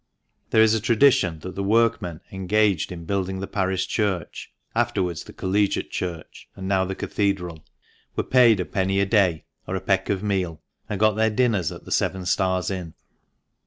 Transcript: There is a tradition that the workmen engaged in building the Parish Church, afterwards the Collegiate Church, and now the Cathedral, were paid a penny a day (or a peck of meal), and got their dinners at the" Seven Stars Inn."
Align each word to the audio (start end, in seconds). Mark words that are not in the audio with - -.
There 0.49 0.63
is 0.63 0.73
a 0.73 0.81
tradition 0.81 1.41
that 1.41 1.53
the 1.53 1.61
workmen 1.61 2.21
engaged 2.31 2.91
in 2.91 3.05
building 3.05 3.39
the 3.39 3.45
Parish 3.45 3.87
Church, 3.87 4.51
afterwards 4.73 5.23
the 5.23 5.31
Collegiate 5.31 5.91
Church, 5.91 6.49
and 6.55 6.67
now 6.67 6.85
the 6.85 6.95
Cathedral, 6.95 7.63
were 8.15 8.23
paid 8.23 8.59
a 8.59 8.65
penny 8.65 8.99
a 8.99 9.05
day 9.05 9.45
(or 9.67 9.75
a 9.75 9.79
peck 9.79 10.09
of 10.09 10.23
meal), 10.23 10.59
and 10.89 10.99
got 10.99 11.15
their 11.17 11.29
dinners 11.29 11.71
at 11.71 11.85
the" 11.85 11.91
Seven 12.01 12.25
Stars 12.25 12.71
Inn." 12.71 12.95